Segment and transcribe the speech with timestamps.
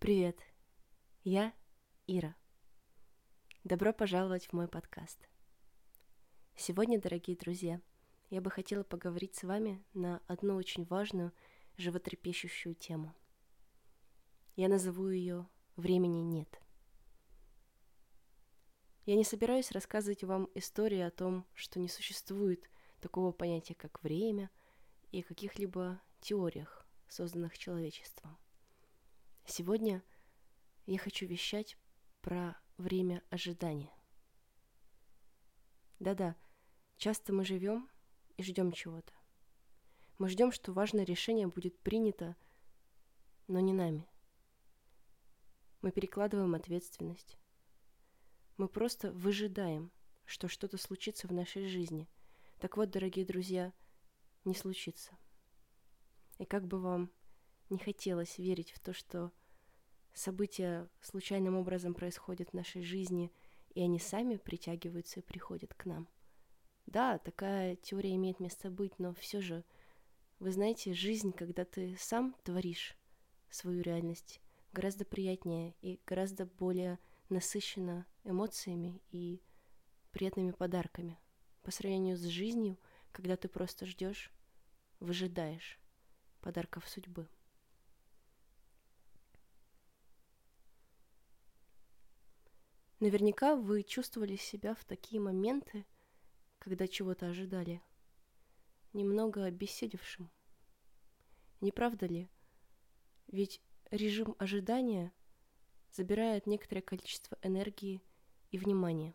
[0.00, 0.40] Привет,
[1.24, 1.52] я
[2.06, 2.34] Ира.
[3.64, 5.28] Добро пожаловать в мой подкаст.
[6.56, 7.82] Сегодня, дорогие друзья,
[8.30, 11.34] я бы хотела поговорить с вами на одну очень важную,
[11.76, 13.14] животрепещущую тему.
[14.56, 16.62] Я назову ее «Времени нет».
[19.04, 22.70] Я не собираюсь рассказывать вам истории о том, что не существует
[23.02, 24.48] такого понятия, как время,
[25.12, 28.38] и каких-либо теориях, созданных человечеством.
[29.52, 30.00] Сегодня
[30.86, 31.76] я хочу вещать
[32.20, 33.92] про время ожидания.
[35.98, 36.36] Да-да,
[36.98, 37.90] часто мы живем
[38.36, 39.12] и ждем чего-то.
[40.18, 42.36] Мы ждем, что важное решение будет принято,
[43.48, 44.08] но не нами.
[45.82, 47.36] Мы перекладываем ответственность.
[48.56, 49.90] Мы просто выжидаем,
[50.26, 52.08] что что-то случится в нашей жизни.
[52.60, 53.72] Так вот, дорогие друзья,
[54.44, 55.10] не случится.
[56.38, 57.10] И как бы вам
[57.68, 59.32] не хотелось верить в то, что
[60.14, 63.32] события случайным образом происходят в нашей жизни,
[63.74, 66.08] и они сами притягиваются и приходят к нам.
[66.86, 69.64] Да, такая теория имеет место быть, но все же,
[70.38, 72.96] вы знаете, жизнь, когда ты сам творишь
[73.48, 74.40] свою реальность,
[74.72, 79.40] гораздо приятнее и гораздо более насыщена эмоциями и
[80.10, 81.18] приятными подарками
[81.62, 82.76] по сравнению с жизнью,
[83.12, 84.32] когда ты просто ждешь,
[84.98, 85.78] выжидаешь
[86.40, 87.28] подарков судьбы.
[93.00, 95.86] Наверняка вы чувствовали себя в такие моменты,
[96.58, 97.82] когда чего-то ожидали,
[98.92, 100.30] немного обессилевшим.
[101.60, 102.28] Не правда ли?
[103.26, 105.12] Ведь режим ожидания
[105.90, 108.02] забирает некоторое количество энергии
[108.50, 109.14] и внимания.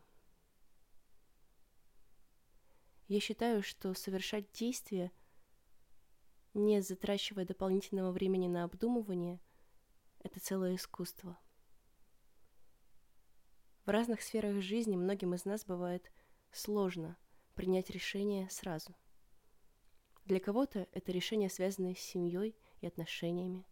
[3.08, 5.12] Я считаю, что совершать действия–
[6.56, 9.42] не затрачивая дополнительного времени на обдумывание,
[10.20, 11.38] это целое искусство.
[13.86, 16.12] В разных сферах жизни многим из нас бывает
[16.52, 17.18] сложно
[17.54, 18.96] принять решение сразу.
[20.26, 23.66] Для кого-то это решение, связанное с семьей и отношениями.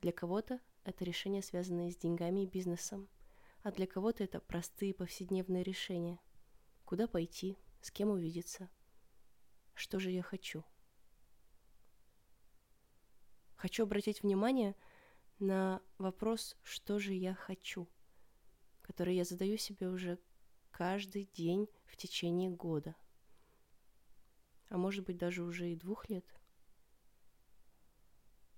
[0.00, 3.08] Для кого-то это решение, связанное с деньгами и бизнесом.
[3.62, 6.18] А для кого-то это простые повседневные решения.
[6.84, 8.68] Куда пойти, с кем увидеться,
[9.74, 10.64] что же я хочу–
[13.62, 14.74] Хочу обратить внимание
[15.38, 17.88] на вопрос, что же я хочу,
[18.82, 20.18] который я задаю себе уже
[20.70, 22.94] каждый день в течение года.
[24.68, 26.24] А может быть даже уже и двух лет.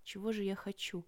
[0.03, 1.05] Чего же я хочу?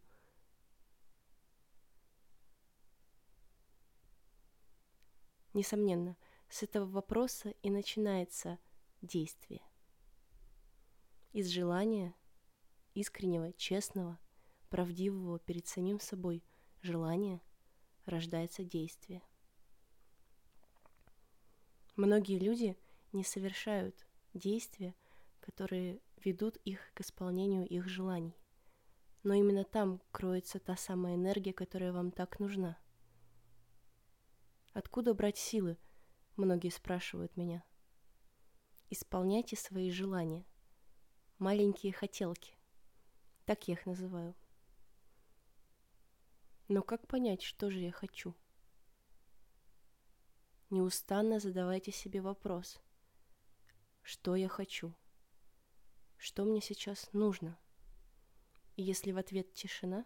[5.53, 6.17] Несомненно,
[6.49, 8.59] с этого вопроса и начинается
[9.01, 9.63] действие.
[11.33, 12.15] Из желания–
[12.97, 14.19] искреннего, честного,
[14.71, 16.43] правдивого перед самим собой
[16.83, 17.43] желания
[18.07, 19.23] рождается действие.
[21.97, 22.77] Многие люди
[23.13, 24.95] не совершают действия,
[25.41, 28.37] которые ведут их к исполнению их желаний.
[29.23, 32.79] Но именно там кроется та самая энергия, которая вам так нужна.
[34.73, 35.79] Откуда брать силы?
[36.37, 37.65] Многие спрашивают меня.
[38.91, 40.45] Исполняйте свои желания.
[41.39, 42.57] Маленькие хотелки.
[43.47, 44.35] Так я их называю.
[46.69, 48.35] Но как понять, что же я хочу?
[50.69, 52.81] Неустанно задавайте себе вопрос.
[54.03, 54.93] Что я хочу?
[56.17, 57.57] Что мне сейчас нужно?
[58.75, 60.05] И если в ответ тишина,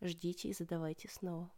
[0.00, 1.52] ждите и задавайте снова.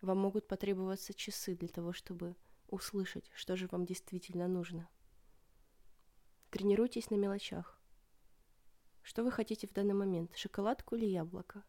[0.00, 2.34] Вам могут потребоваться часы для того, чтобы
[2.66, 4.88] услышать, что же вам действительно нужно.
[6.50, 7.80] Тренируйтесь на мелочах.
[9.02, 11.64] Что вы хотите в данный момент, шоколадку или яблоко?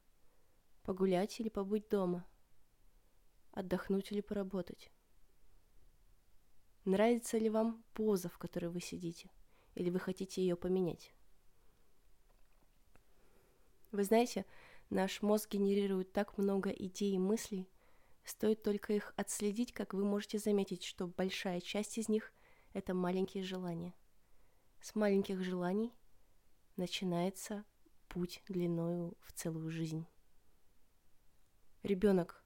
[0.90, 2.26] Погулять или побыть дома?
[3.52, 4.90] Отдохнуть или поработать?
[6.84, 9.30] Нравится ли вам поза, в которой вы сидите?
[9.76, 11.14] Или вы хотите ее поменять?
[13.92, 14.48] Вы знаете,
[14.90, 17.70] наш мозг генерирует так много идей и мыслей,
[18.24, 22.34] стоит только их отследить, как вы можете заметить, что большая часть из них–
[22.74, 23.94] это маленькие желания.
[24.82, 25.94] С маленьких желаний
[26.78, 27.64] начинается
[28.08, 30.08] путь длиною в целую жизнь.
[31.84, 32.44] Ребенок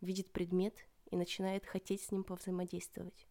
[0.00, 3.26] видит предмет и начинает хотеть с ним повзаимодействовать.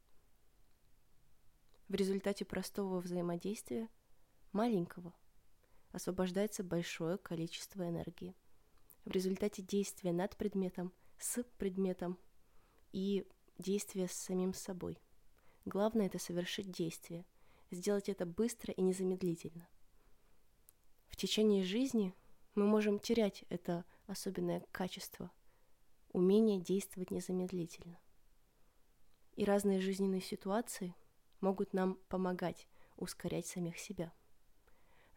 [1.87, 3.89] В результате простого взаимодействия,
[4.51, 5.13] маленького,
[5.91, 8.35] освобождается большое количество энергии.
[9.05, 12.17] В результате действия над предметом, с предметом
[12.91, 14.99] и действия с самим собой.
[15.65, 17.25] Главное это совершить действие,
[17.71, 19.67] сделать это быстро и незамедлительно
[21.15, 22.13] в течение жизни
[22.55, 25.31] мы можем терять это особенное качество–
[26.15, 27.99] умение действовать незамедлительно.
[29.35, 30.95] И разные жизненные ситуации
[31.41, 34.13] могут нам помогать ускорять самих себя.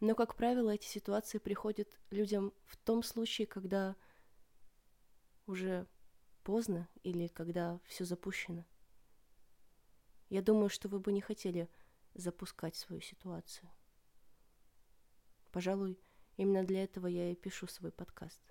[0.01, 3.95] Но, как правило, эти ситуации приходят людям в том случае, когда
[5.47, 5.87] уже
[6.43, 8.65] поздно или когда все запущено.
[10.27, 11.69] Я думаю, что вы бы не хотели
[12.13, 13.69] запускать свою ситуацию.
[15.51, 15.97] Пожалуй,
[16.35, 18.41] именно для этого я и пишу свой подкаст.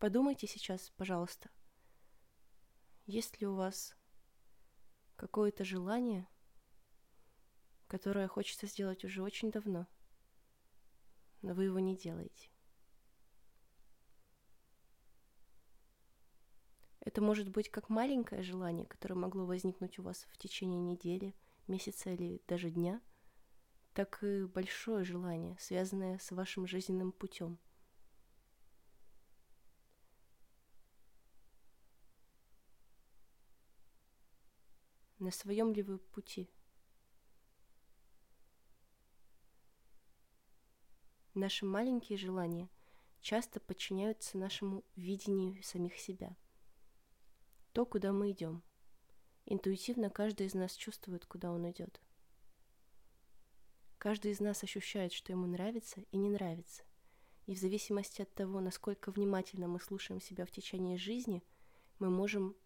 [0.00, 1.50] Подумайте сейчас, пожалуйста,
[3.04, 3.94] есть ли у вас
[5.16, 6.26] какое-то желание,
[7.86, 9.86] которое хочется сделать уже очень давно,
[11.42, 12.48] но вы его не делаете.
[17.00, 21.36] Это может быть как маленькое желание, которое могло возникнуть у вас в течение недели,
[21.66, 23.02] месяца или даже дня,
[23.92, 27.58] так и большое желание, связанное с вашим жизненным путем–
[35.20, 36.48] На своем ли вы пути?
[41.34, 42.70] Наши маленькие желания
[43.20, 46.34] часто подчиняются нашему видению самих себя.
[47.74, 48.62] То, куда мы идем.
[49.44, 52.00] Интуитивно каждый из нас чувствует, куда он идет.
[53.98, 56.82] Каждый из нас ощущает, что ему нравится и не нравится.
[57.44, 61.44] И в зависимости от того, насколько внимательно мы слушаем себя в течение жизни,
[61.98, 62.56] мы можем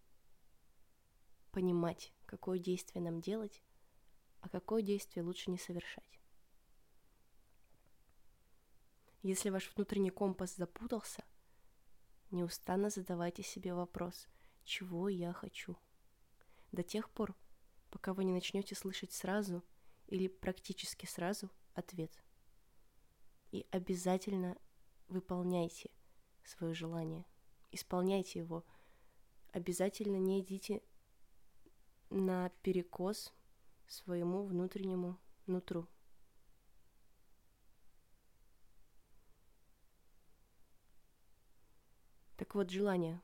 [1.55, 3.63] понимать, какое действие нам делать,
[4.41, 6.21] а какое действие лучше не совершать.
[9.23, 11.25] Если ваш внутренний компас запутался,
[12.33, 14.27] неустанно задавайте себе вопрос,
[14.65, 15.77] чего я хочу.
[16.73, 17.37] До тех пор,
[17.91, 19.63] пока вы не начнете слышать сразу
[20.09, 22.11] или практически сразу ответ.
[23.53, 24.59] И обязательно
[25.07, 25.93] выполняйте
[26.43, 27.25] свое желание,
[27.71, 28.65] исполняйте его.
[29.53, 30.83] Обязательно не идите
[32.11, 33.33] на перекос
[33.87, 35.87] своему внутреннему нутру.
[42.37, 43.21] Так вот, желание.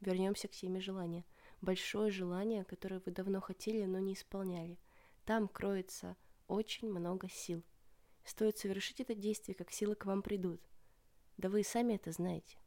[0.00, 1.24] Вернемся к теме желания.
[1.60, 4.78] Большое желание, которое вы давно хотели, но не исполняли.
[5.24, 6.16] Там кроется
[6.48, 7.62] очень много сил.
[8.24, 10.60] Стоит совершить это действие, как силы к вам придут.
[11.36, 12.58] Да вы и сами это знаете.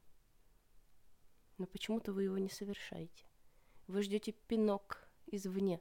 [1.57, 3.25] Но почему-то вы его не совершаете.
[3.87, 5.79] Вы ждете пинок извне.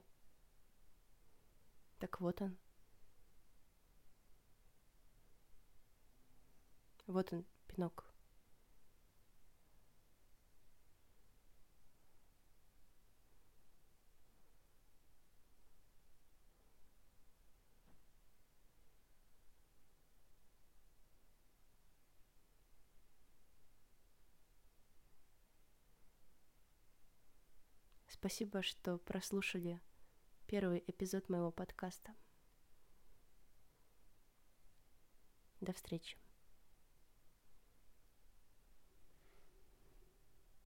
[1.99, 2.57] Так вот он.
[7.07, 8.12] Вот он, пинок.
[28.13, 29.81] Спасибо, что прослушали
[30.47, 32.15] первый эпизод моего подкаста.
[35.63, 36.22] До встречи.